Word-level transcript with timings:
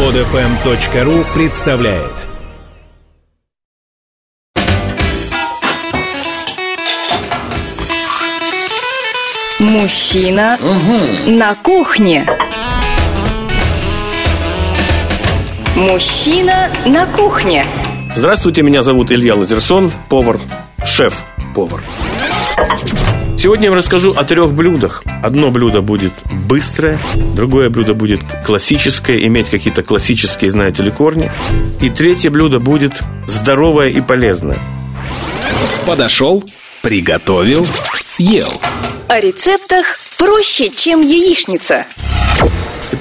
Подфм.ру 0.00 1.26
представляет 1.34 2.10
Мужчина 9.58 10.56
на 11.26 11.54
кухне. 11.56 12.26
Мужчина 15.76 16.70
на 16.86 17.04
кухне. 17.04 17.66
Здравствуйте, 18.16 18.62
меня 18.62 18.82
зовут 18.82 19.12
Илья 19.12 19.34
Лазерсон, 19.34 19.92
повар, 20.08 20.40
шеф-повар. 20.82 21.82
Сегодня 23.42 23.64
я 23.64 23.70
вам 23.70 23.78
расскажу 23.78 24.12
о 24.12 24.22
трех 24.24 24.52
блюдах. 24.52 25.02
Одно 25.22 25.50
блюдо 25.50 25.80
будет 25.80 26.12
быстрое, 26.46 26.98
другое 27.34 27.70
блюдо 27.70 27.94
будет 27.94 28.20
классическое, 28.44 29.16
иметь 29.20 29.48
какие-то 29.48 29.82
классические, 29.82 30.50
знаете 30.50 30.82
ли, 30.82 30.90
корни. 30.90 31.32
И 31.80 31.88
третье 31.88 32.28
блюдо 32.28 32.60
будет 32.60 33.00
здоровое 33.26 33.88
и 33.88 34.02
полезное. 34.02 34.58
Подошел, 35.86 36.44
приготовил, 36.82 37.66
съел. 37.98 38.60
О 39.08 39.18
рецептах 39.18 39.98
проще, 40.18 40.68
чем 40.68 41.00
яичница. 41.00 41.86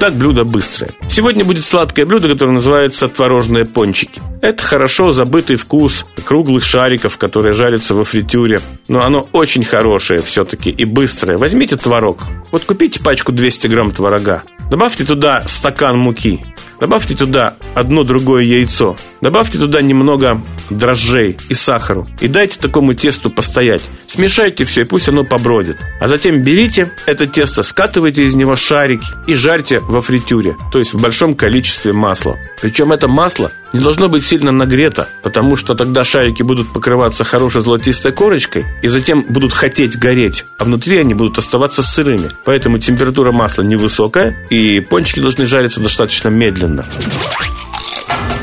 Итак, 0.01 0.13
блюдо 0.13 0.45
быстрое. 0.45 0.91
Сегодня 1.09 1.43
будет 1.43 1.65
сладкое 1.65 2.05
блюдо, 2.05 2.29
которое 2.29 2.53
называется 2.53 3.09
творожные 3.09 3.65
пончики. 3.65 4.21
Это 4.41 4.63
хорошо 4.63 5.11
забытый 5.11 5.57
вкус 5.57 6.05
круглых 6.23 6.63
шариков, 6.63 7.17
которые 7.17 7.53
жарятся 7.53 7.95
во 7.95 8.05
фритюре. 8.05 8.61
Но 8.87 9.03
оно 9.03 9.27
очень 9.33 9.65
хорошее 9.65 10.21
все-таки 10.21 10.69
и 10.69 10.85
быстрое. 10.85 11.37
Возьмите 11.37 11.75
творог. 11.75 12.19
Вот 12.53 12.63
купите 12.63 13.03
пачку 13.03 13.33
200 13.33 13.67
грамм 13.67 13.91
творога. 13.91 14.43
Добавьте 14.71 15.03
туда 15.03 15.43
стакан 15.47 15.97
муки. 15.97 16.39
Добавьте 16.79 17.15
туда 17.15 17.55
одно 17.75 18.03
другое 18.03 18.43
яйцо. 18.43 18.95
Добавьте 19.21 19.57
туда 19.57 19.81
немного 19.81 20.41
дрожжей 20.69 21.37
и 21.49 21.53
сахару. 21.53 22.07
И 22.21 22.27
дайте 22.27 22.57
такому 22.59 22.93
тесту 22.93 23.29
постоять. 23.29 23.81
Смешайте 24.07 24.63
все, 24.63 24.81
и 24.81 24.85
пусть 24.85 25.09
оно 25.09 25.25
побродит. 25.25 25.77
А 25.99 26.07
затем 26.07 26.41
берите 26.41 26.91
это 27.05 27.25
тесто, 27.25 27.63
скатывайте 27.63 28.23
из 28.23 28.35
него 28.35 28.55
шарики 28.55 29.05
и 29.27 29.33
жарьте 29.33 29.79
во 29.79 30.01
фритюре, 30.01 30.55
то 30.71 30.79
есть 30.79 30.93
в 30.93 31.01
большом 31.01 31.35
количестве 31.35 31.91
масла. 31.91 32.37
Причем 32.61 32.93
это 32.93 33.07
масло 33.07 33.51
не 33.73 33.79
должно 33.79 34.09
быть 34.09 34.25
сильно 34.25 34.51
нагрето, 34.51 35.07
потому 35.21 35.55
что 35.55 35.75
тогда 35.75 36.03
шарики 36.03 36.43
будут 36.43 36.73
покрываться 36.73 37.23
хорошей 37.23 37.61
золотистой 37.61 38.11
корочкой 38.11 38.65
и 38.81 38.87
затем 38.87 39.23
будут 39.29 39.53
хотеть 39.53 39.97
гореть, 39.97 40.45
а 40.57 40.65
внутри 40.65 40.97
они 40.97 41.13
будут 41.13 41.37
оставаться 41.37 41.83
сырыми. 41.83 42.29
Поэтому 42.45 42.79
температура 42.79 43.31
масла 43.31 43.63
невысокая, 43.63 44.35
и 44.49 44.79
пончики 44.79 45.19
должны 45.19 45.45
жариться 45.45 45.79
достаточно 45.79 46.29
медленно. 46.29 46.85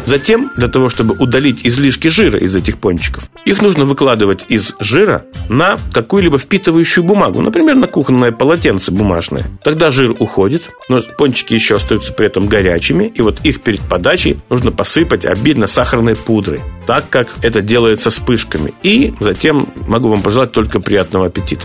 Затем, 0.07 0.53
для 0.57 0.69
того, 0.69 0.89
чтобы 0.89 1.15
удалить 1.19 1.67
излишки 1.67 2.09
жира 2.09 2.39
из 2.39 2.55
этих 2.55 2.79
пончиков, 2.79 3.29
их 3.45 3.61
нужно 3.61 3.85
выкладывать 3.85 4.45
из 4.48 4.75
жира 4.79 5.25
на 5.48 5.77
какую-либо 5.93 6.39
впитывающую 6.39 7.03
бумагу, 7.03 7.43
например, 7.43 7.75
на 7.77 7.89
кухонное 7.89 8.31
полотенце 8.31 8.93
бумажное. 8.93 9.45
Тогда 9.65 9.91
жир 9.91 10.15
уходит, 10.19 10.71
но 10.89 11.03
пончики 11.19 11.55
еще 11.55 11.77
остаются 11.77 12.13
при 12.13 12.27
этом 12.27 12.47
горячими, 12.47 13.13
и 13.15 13.21
вот 13.21 13.41
их 13.45 13.63
перед 13.63 13.81
подачей 13.81 14.39
нужно 14.48 14.71
посыпать 14.71 15.27
обильно 15.27 15.67
сахарной 15.67 16.15
пудрой, 16.15 16.61
так 16.87 17.09
как 17.11 17.29
это 17.43 17.61
делается 17.61 18.11
с 18.11 18.19
пышками. 18.19 18.73
И 18.83 19.13
затем 19.19 19.69
могу 19.89 20.09
вам 20.09 20.23
пожелать 20.23 20.53
только 20.53 20.79
приятного 20.81 21.27
аппетита. 21.27 21.65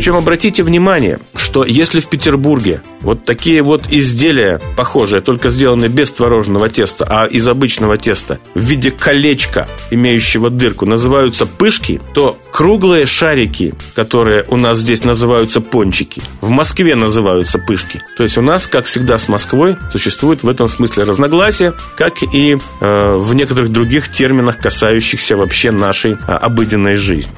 Причем 0.00 0.16
обратите 0.16 0.62
внимание, 0.62 1.18
что 1.36 1.62
если 1.62 2.00
в 2.00 2.08
Петербурге 2.08 2.80
вот 3.02 3.24
такие 3.24 3.60
вот 3.60 3.82
изделия, 3.90 4.58
похожие, 4.74 5.20
только 5.20 5.50
сделанные 5.50 5.90
без 5.90 6.10
творожного 6.10 6.70
теста, 6.70 7.06
а 7.06 7.26
из 7.26 7.46
обычного 7.46 7.98
теста, 7.98 8.38
в 8.54 8.60
виде 8.60 8.92
колечка, 8.92 9.68
имеющего 9.90 10.48
дырку, 10.48 10.86
называются 10.86 11.44
пышки, 11.44 12.00
то 12.14 12.38
круглые 12.50 13.04
шарики, 13.04 13.74
которые 13.94 14.46
у 14.48 14.56
нас 14.56 14.78
здесь 14.78 15.04
называются 15.04 15.60
пончики, 15.60 16.22
в 16.40 16.48
Москве 16.48 16.94
называются 16.94 17.58
пышки. 17.58 18.00
То 18.16 18.22
есть 18.22 18.38
у 18.38 18.40
нас, 18.40 18.68
как 18.68 18.86
всегда 18.86 19.18
с 19.18 19.28
Москвой, 19.28 19.76
существует 19.92 20.42
в 20.42 20.48
этом 20.48 20.68
смысле 20.68 21.04
разногласие, 21.04 21.74
как 21.98 22.22
и 22.22 22.56
э, 22.80 23.12
в 23.18 23.34
некоторых 23.34 23.68
других 23.70 24.10
терминах, 24.10 24.56
касающихся 24.56 25.36
вообще 25.36 25.72
нашей 25.72 26.12
э, 26.12 26.16
обыденной 26.32 26.94
жизни. 26.94 27.34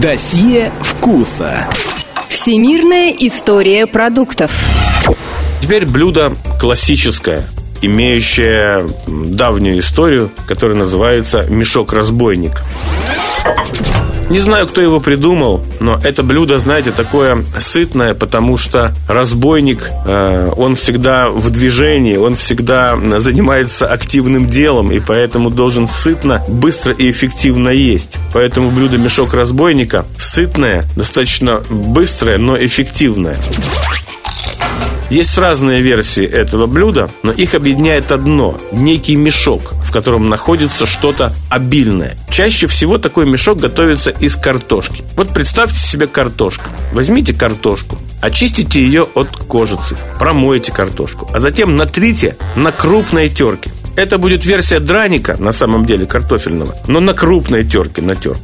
Досье 0.00 0.72
вкуса. 0.80 1.68
Всемирная 2.28 3.10
история 3.10 3.86
продуктов. 3.86 4.50
Теперь 5.60 5.86
блюдо 5.86 6.32
классическое, 6.58 7.44
имеющее 7.80 8.88
давнюю 9.06 9.78
историю, 9.78 10.30
которое 10.48 10.74
называется 10.74 11.46
мешок-разбойник. 11.48 12.62
Не 14.30 14.38
знаю, 14.38 14.66
кто 14.66 14.80
его 14.80 15.00
придумал, 15.00 15.62
но 15.80 16.00
это 16.02 16.22
блюдо, 16.22 16.58
знаете, 16.58 16.90
такое 16.92 17.44
сытное, 17.58 18.14
потому 18.14 18.56
что 18.56 18.94
разбойник, 19.08 19.90
э, 20.06 20.50
он 20.56 20.76
всегда 20.76 21.28
в 21.28 21.50
движении, 21.50 22.16
он 22.16 22.34
всегда 22.34 22.98
занимается 23.18 23.86
активным 23.86 24.46
делом, 24.46 24.90
и 24.92 24.98
поэтому 24.98 25.50
должен 25.50 25.86
сытно, 25.86 26.42
быстро 26.48 26.92
и 26.92 27.10
эффективно 27.10 27.68
есть. 27.68 28.16
Поэтому 28.32 28.70
блюдо 28.70 28.96
мешок 28.96 29.34
разбойника 29.34 30.06
сытное, 30.18 30.84
достаточно 30.96 31.62
быстрое, 31.70 32.38
но 32.38 32.56
эффективное. 32.56 33.36
Есть 35.10 35.36
разные 35.38 35.80
версии 35.82 36.24
этого 36.24 36.66
блюда, 36.66 37.10
но 37.22 37.30
их 37.30 37.54
объединяет 37.54 38.10
одно– 38.10 38.58
некий 38.72 39.16
мешок, 39.16 39.74
котором 39.94 40.28
находится 40.28 40.86
что-то 40.86 41.32
обильное. 41.48 42.16
Чаще 42.28 42.66
всего 42.66 42.98
такой 42.98 43.26
мешок 43.26 43.58
готовится 43.58 44.10
из 44.10 44.34
картошки. 44.34 45.04
Вот 45.14 45.28
представьте 45.28 45.78
себе 45.78 46.08
картошку. 46.08 46.64
Возьмите 46.92 47.32
картошку, 47.32 47.96
очистите 48.20 48.82
ее 48.82 49.06
от 49.14 49.28
кожицы, 49.36 49.96
промойте 50.18 50.72
картошку, 50.72 51.30
а 51.32 51.38
затем 51.38 51.76
натрите 51.76 52.36
на 52.56 52.72
крупной 52.72 53.28
терке. 53.28 53.70
Это 53.94 54.18
будет 54.18 54.44
версия 54.44 54.80
драника, 54.80 55.36
на 55.38 55.52
самом 55.52 55.86
деле 55.86 56.06
картофельного, 56.06 56.74
но 56.88 56.98
на 56.98 57.14
крупной 57.14 57.64
терке 57.64 58.02
натерт. 58.02 58.42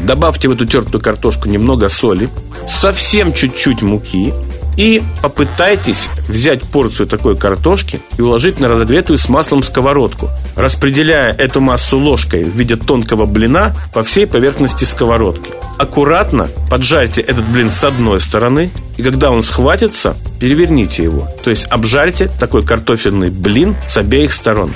Добавьте 0.00 0.48
в 0.48 0.52
эту 0.52 0.64
тертую 0.64 1.02
картошку 1.02 1.50
немного 1.50 1.90
соли, 1.90 2.30
совсем 2.66 3.34
чуть-чуть 3.34 3.82
муки, 3.82 4.32
и 4.76 5.02
попытайтесь 5.22 6.08
взять 6.28 6.62
порцию 6.62 7.06
такой 7.06 7.36
картошки 7.36 8.00
и 8.18 8.22
уложить 8.22 8.60
на 8.60 8.68
разогретую 8.68 9.18
с 9.18 9.28
маслом 9.28 9.62
сковородку, 9.62 10.28
распределяя 10.54 11.32
эту 11.32 11.60
массу 11.60 11.98
ложкой 11.98 12.44
в 12.44 12.54
виде 12.56 12.76
тонкого 12.76 13.26
блина 13.26 13.74
по 13.92 14.02
всей 14.02 14.26
поверхности 14.26 14.84
сковородки. 14.84 15.50
Аккуратно 15.78 16.48
поджарьте 16.70 17.20
этот 17.20 17.44
блин 17.46 17.70
с 17.70 17.84
одной 17.84 18.20
стороны, 18.20 18.70
и 18.96 19.02
когда 19.02 19.30
он 19.30 19.42
схватится, 19.42 20.16
переверните 20.40 21.02
его. 21.02 21.28
То 21.44 21.50
есть 21.50 21.66
обжарьте 21.70 22.30
такой 22.40 22.64
картофельный 22.64 23.30
блин 23.30 23.76
с 23.86 23.96
обеих 23.98 24.32
сторон. 24.32 24.72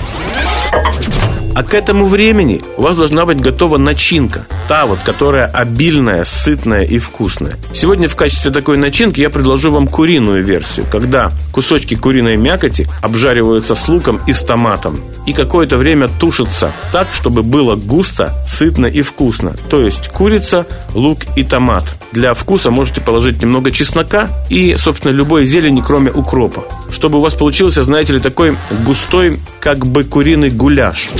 А 1.61 1.63
к 1.63 1.75
этому 1.75 2.07
времени 2.07 2.59
у 2.77 2.81
вас 2.81 2.97
должна 2.97 3.23
быть 3.23 3.39
готова 3.39 3.77
начинка. 3.77 4.47
Та 4.67 4.87
вот, 4.87 4.97
которая 5.05 5.45
обильная, 5.45 6.25
сытная 6.25 6.85
и 6.85 6.97
вкусная. 6.97 7.55
Сегодня 7.71 8.07
в 8.07 8.15
качестве 8.15 8.49
такой 8.49 8.77
начинки 8.77 9.21
я 9.21 9.29
предложу 9.29 9.71
вам 9.71 9.87
куриную 9.87 10.43
версию, 10.43 10.87
когда 10.91 11.31
кусочки 11.53 11.93
куриной 11.93 12.35
мякоти 12.35 12.87
обжариваются 13.03 13.75
с 13.75 13.87
луком 13.87 14.19
и 14.25 14.33
с 14.33 14.41
томатом. 14.41 15.01
И 15.27 15.33
какое-то 15.33 15.77
время 15.77 16.07
тушатся 16.07 16.71
так, 16.91 17.09
чтобы 17.13 17.43
было 17.43 17.75
густо, 17.75 18.33
сытно 18.47 18.87
и 18.87 19.03
вкусно. 19.03 19.53
То 19.69 19.85
есть 19.85 20.07
курица, 20.07 20.65
лук 20.95 21.19
и 21.35 21.43
томат. 21.43 21.95
Для 22.11 22.33
вкуса 22.33 22.71
можете 22.71 23.01
положить 23.01 23.39
немного 23.39 23.69
чеснока 23.69 24.29
и, 24.49 24.75
собственно, 24.77 25.11
любой 25.11 25.45
зелени, 25.45 25.83
кроме 25.85 26.09
укропа. 26.09 26.63
Чтобы 26.89 27.19
у 27.19 27.21
вас 27.21 27.35
получился, 27.35 27.83
знаете 27.83 28.13
ли, 28.13 28.19
такой 28.19 28.57
густой, 28.83 29.39
как 29.59 29.85
бы 29.85 30.03
куриный 30.05 30.49
гуляш. 30.49 31.11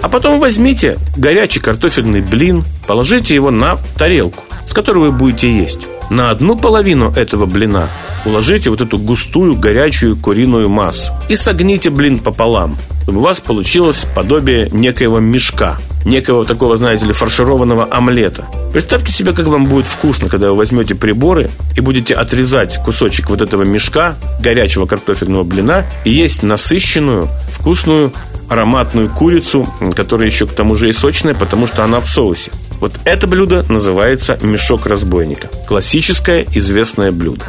А 0.00 0.08
потом 0.08 0.38
возьмите 0.38 0.98
горячий 1.16 1.60
картофельный 1.60 2.20
блин, 2.20 2.64
положите 2.86 3.34
его 3.34 3.50
на 3.50 3.78
тарелку, 3.96 4.44
с 4.66 4.72
которой 4.72 5.10
вы 5.10 5.12
будете 5.12 5.50
есть. 5.50 5.80
На 6.10 6.30
одну 6.30 6.56
половину 6.56 7.12
этого 7.12 7.44
блина 7.44 7.88
уложите 8.24 8.70
вот 8.70 8.80
эту 8.80 8.98
густую 8.98 9.56
горячую 9.56 10.16
куриную 10.16 10.68
массу 10.68 11.12
и 11.28 11.36
согните 11.36 11.90
блин 11.90 12.18
пополам, 12.18 12.76
чтобы 13.02 13.18
у 13.18 13.22
вас 13.22 13.40
получилось 13.40 14.06
подобие 14.14 14.70
некоего 14.70 15.18
мешка, 15.18 15.76
некого 16.04 16.44
такого, 16.46 16.76
знаете 16.76 17.04
ли, 17.04 17.12
фаршированного 17.12 17.88
омлета. 17.90 18.46
Представьте 18.72 19.12
себе, 19.12 19.32
как 19.32 19.46
вам 19.46 19.66
будет 19.66 19.86
вкусно, 19.86 20.28
когда 20.28 20.50
вы 20.50 20.58
возьмете 20.58 20.94
приборы 20.94 21.50
и 21.76 21.80
будете 21.80 22.14
отрезать 22.14 22.78
кусочек 22.84 23.28
вот 23.28 23.42
этого 23.42 23.62
мешка 23.62 24.14
горячего 24.40 24.86
картофельного 24.86 25.44
блина 25.44 25.84
и 26.04 26.10
есть 26.10 26.42
насыщенную, 26.42 27.28
вкусную 27.50 28.12
ароматную 28.48 29.08
курицу, 29.08 29.68
которая 29.94 30.26
еще 30.26 30.46
к 30.46 30.52
тому 30.52 30.74
же 30.76 30.88
и 30.88 30.92
сочная, 30.92 31.34
потому 31.34 31.66
что 31.66 31.84
она 31.84 32.00
в 32.00 32.08
соусе. 32.08 32.50
Вот 32.80 32.92
это 33.04 33.26
блюдо 33.26 33.64
называется 33.68 34.38
мешок 34.42 34.86
разбойника. 34.86 35.48
Классическое 35.66 36.46
известное 36.54 37.12
блюдо. 37.12 37.44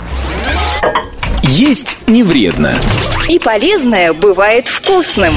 Есть 1.44 2.08
не 2.08 2.24
вредно. 2.24 2.80
И 3.28 3.40
полезное 3.40 4.14
бывает 4.14 4.68
вкусным. 4.68 5.34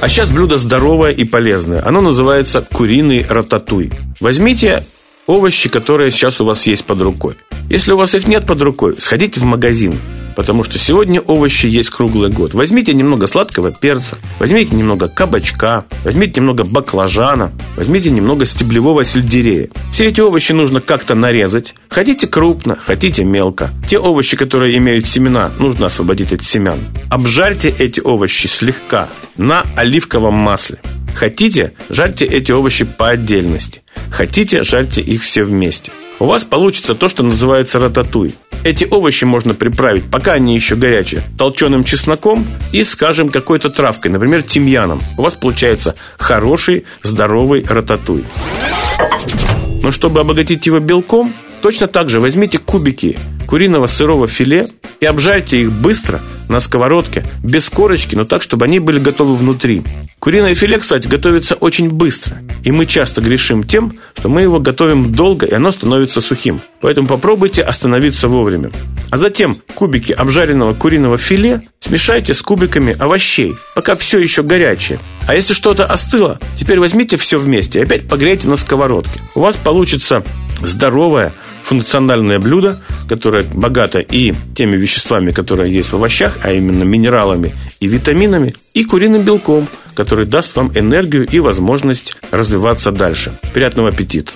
А 0.00 0.08
сейчас 0.08 0.30
блюдо 0.30 0.58
здоровое 0.58 1.12
и 1.12 1.24
полезное. 1.24 1.86
Оно 1.86 2.00
называется 2.00 2.62
куриный 2.72 3.24
рататуй. 3.28 3.92
Возьмите 4.18 4.84
овощи, 5.26 5.68
которые 5.68 6.10
сейчас 6.10 6.40
у 6.40 6.44
вас 6.44 6.66
есть 6.66 6.84
под 6.84 7.02
рукой. 7.02 7.36
Если 7.68 7.92
у 7.92 7.96
вас 7.96 8.14
их 8.14 8.26
нет 8.26 8.46
под 8.46 8.62
рукой, 8.62 8.96
сходите 8.98 9.38
в 9.40 9.44
магазин, 9.44 9.94
потому 10.36 10.64
что 10.64 10.78
сегодня 10.78 11.20
овощи 11.20 11.66
есть 11.66 11.90
круглый 11.90 12.30
год. 12.30 12.54
Возьмите 12.54 12.94
немного 12.94 13.26
сладкого 13.26 13.70
перца, 13.72 14.16
возьмите 14.38 14.74
немного 14.74 15.08
кабачка, 15.08 15.84
возьмите 16.04 16.40
немного 16.40 16.64
баклажана, 16.64 17.52
возьмите 17.76 18.10
немного 18.10 18.46
стеблевого 18.46 19.04
сельдерея. 19.04 19.68
Все 19.92 20.06
эти 20.06 20.20
овощи 20.20 20.52
нужно 20.52 20.80
как-то 20.80 21.14
нарезать. 21.14 21.74
Хотите 21.88 22.26
крупно, 22.26 22.76
хотите 22.76 23.24
мелко. 23.24 23.70
Те 23.88 23.98
овощи, 23.98 24.36
которые 24.36 24.76
имеют 24.78 25.06
семена, 25.06 25.50
нужно 25.58 25.86
освободить 25.86 26.32
от 26.32 26.44
семян. 26.44 26.78
Обжарьте 27.10 27.74
эти 27.78 28.00
овощи 28.00 28.46
слегка 28.46 29.08
на 29.36 29.64
оливковом 29.76 30.34
масле. 30.34 30.78
Хотите, 31.14 31.72
жарьте 31.88 32.24
эти 32.24 32.52
овощи 32.52 32.84
по 32.84 33.10
отдельности. 33.10 33.82
Хотите, 34.10 34.62
жарьте 34.62 35.00
их 35.00 35.22
все 35.22 35.44
вместе. 35.44 35.92
У 36.18 36.26
вас 36.26 36.44
получится 36.44 36.94
то, 36.94 37.08
что 37.08 37.22
называется 37.22 37.78
рататуй. 37.78 38.34
Эти 38.62 38.86
овощи 38.90 39.24
можно 39.24 39.54
приправить, 39.54 40.10
пока 40.10 40.32
они 40.34 40.54
еще 40.54 40.76
горячие, 40.76 41.22
толченым 41.38 41.82
чесноком 41.82 42.46
и, 42.72 42.84
скажем, 42.84 43.30
какой-то 43.30 43.70
травкой, 43.70 44.10
например, 44.10 44.42
тимьяном. 44.42 45.00
У 45.16 45.22
вас 45.22 45.34
получается 45.34 45.94
хороший, 46.18 46.84
здоровый 47.02 47.64
рататуй. 47.66 48.24
Но 49.82 49.90
чтобы 49.90 50.20
обогатить 50.20 50.66
его 50.66 50.78
белком, 50.78 51.32
точно 51.60 51.86
так 51.86 52.10
же 52.10 52.20
возьмите 52.20 52.58
кубики 52.58 53.16
куриного 53.46 53.86
сырого 53.86 54.28
филе 54.28 54.68
и 55.00 55.06
обжарьте 55.06 55.62
их 55.62 55.72
быстро 55.72 56.20
на 56.48 56.60
сковородке, 56.60 57.24
без 57.42 57.68
корочки, 57.68 58.14
но 58.14 58.24
так, 58.24 58.42
чтобы 58.42 58.64
они 58.64 58.80
были 58.80 58.98
готовы 58.98 59.34
внутри. 59.34 59.82
Куриное 60.18 60.54
филе, 60.54 60.78
кстати, 60.78 61.08
готовится 61.08 61.54
очень 61.54 61.90
быстро. 61.90 62.36
И 62.62 62.72
мы 62.72 62.84
часто 62.84 63.20
грешим 63.22 63.64
тем, 63.64 63.94
что 64.16 64.28
мы 64.28 64.42
его 64.42 64.60
готовим 64.60 65.12
долго, 65.12 65.46
и 65.46 65.54
оно 65.54 65.72
становится 65.72 66.20
сухим. 66.20 66.60
Поэтому 66.80 67.06
попробуйте 67.06 67.62
остановиться 67.62 68.28
вовремя. 68.28 68.70
А 69.10 69.16
затем 69.16 69.58
кубики 69.74 70.12
обжаренного 70.12 70.74
куриного 70.74 71.18
филе 71.18 71.62
смешайте 71.80 72.34
с 72.34 72.42
кубиками 72.42 72.94
овощей, 72.98 73.54
пока 73.74 73.96
все 73.96 74.18
еще 74.18 74.42
горячее. 74.42 74.98
А 75.26 75.34
если 75.34 75.54
что-то 75.54 75.86
остыло, 75.86 76.38
теперь 76.58 76.78
возьмите 76.78 77.16
все 77.16 77.38
вместе 77.38 77.78
и 77.78 77.82
опять 77.82 78.06
погрейте 78.06 78.46
на 78.46 78.56
сковородке. 78.56 79.20
У 79.34 79.40
вас 79.40 79.56
получится 79.56 80.22
здоровое, 80.60 81.32
функциональное 81.62 82.38
блюдо, 82.38 82.80
которое 83.08 83.44
богато 83.44 84.00
и 84.00 84.34
теми 84.54 84.76
веществами, 84.76 85.30
которые 85.30 85.72
есть 85.72 85.92
в 85.92 85.96
овощах, 85.96 86.38
а 86.42 86.52
именно 86.52 86.84
минералами 86.84 87.54
и 87.80 87.86
витаминами, 87.86 88.54
и 88.74 88.84
куриным 88.84 89.22
белком, 89.22 89.68
который 89.94 90.26
даст 90.26 90.56
вам 90.56 90.72
энергию 90.74 91.26
и 91.26 91.38
возможность 91.38 92.16
развиваться 92.30 92.90
дальше. 92.90 93.32
Приятного 93.52 93.88
аппетита! 93.88 94.32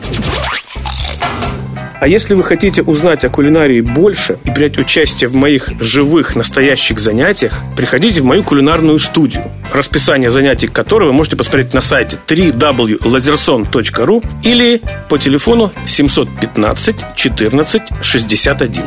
А 2.04 2.06
если 2.06 2.34
вы 2.34 2.44
хотите 2.44 2.82
узнать 2.82 3.24
о 3.24 3.30
кулинарии 3.30 3.80
больше 3.80 4.36
и 4.44 4.50
принять 4.50 4.76
участие 4.76 5.26
в 5.26 5.34
моих 5.34 5.70
живых, 5.80 6.36
настоящих 6.36 7.00
занятиях, 7.00 7.62
приходите 7.78 8.20
в 8.20 8.24
мою 8.24 8.44
кулинарную 8.44 8.98
студию, 8.98 9.44
расписание 9.72 10.30
занятий 10.30 10.66
которой 10.66 11.06
вы 11.06 11.14
можете 11.14 11.36
посмотреть 11.36 11.72
на 11.72 11.80
сайте 11.80 12.18
www.lazerson.ru 12.26 14.22
или 14.42 14.82
по 15.08 15.16
телефону 15.16 15.72
715 15.86 16.96
14 17.16 17.82
61. 18.02 18.82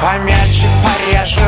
Помельче 0.00 0.68
порежу 0.82 1.42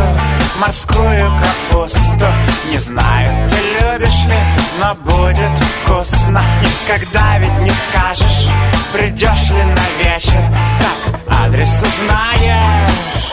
морскую 0.61 1.31
капусту. 1.41 2.27
Не 2.71 2.79
знаю, 2.79 3.31
ты 3.49 3.57
любишь 3.57 4.25
ли, 4.27 4.37
но 4.79 4.95
будет 4.95 5.51
вкусно. 5.85 6.43
Никогда 6.61 7.39
ведь 7.39 7.59
не 7.61 7.71
скажешь, 7.71 8.49
придешь 8.93 9.51
ли 9.51 9.63
на 9.63 10.05
вечер 10.05 10.41
Как 10.79 11.21
адрес 11.45 11.83
узнаешь, 11.83 13.33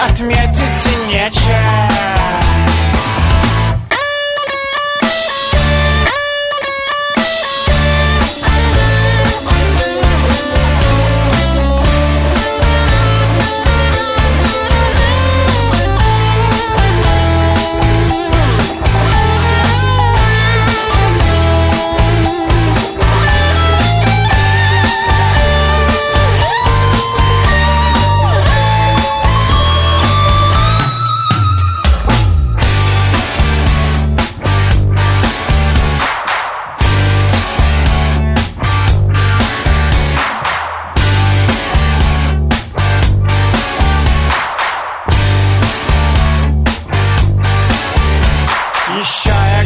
а 0.00 0.14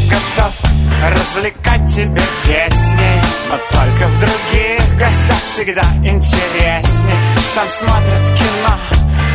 готов 0.08 0.72
развлекать 1.02 1.86
тебя 1.86 2.22
песней 2.44 3.20
Но 3.48 3.58
только 3.70 4.06
в 4.08 4.18
других 4.18 4.98
гостях 4.98 5.40
всегда 5.42 5.82
интересней. 6.02 7.14
Там 7.54 7.68
смотрят 7.68 8.28
кино 8.30 8.76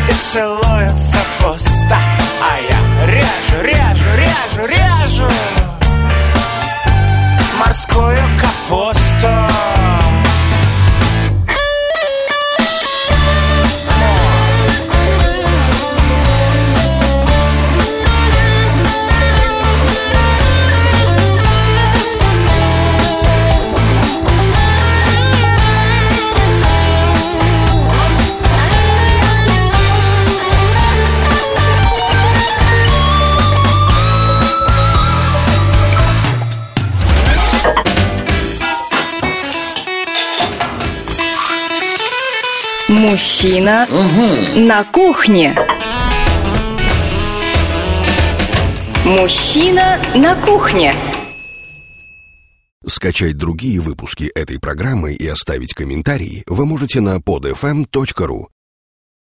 и 0.10 0.14
целуются 0.14 1.18
пусто. 1.40 1.98
А 2.42 2.58
я 2.60 3.06
режу, 3.06 3.62
режу, 3.62 4.06
режу, 4.16 4.68
режу. 4.68 5.30
Морскую 7.60 8.20
капусту 8.40 8.97
Мужчина 42.98 43.86
на 44.56 44.84
кухне. 44.86 45.56
Мужчина 49.06 50.00
на 50.16 50.34
кухне. 50.38 50.96
Скачать 52.88 53.38
другие 53.38 53.80
выпуски 53.82 54.32
этой 54.34 54.60
программы 54.60 55.14
и 55.14 55.28
оставить 55.28 55.76
комментарии 55.76 56.44
вы 56.48 56.66
можете 56.66 57.00
на 57.00 57.18
podfm.ru. 57.18 58.46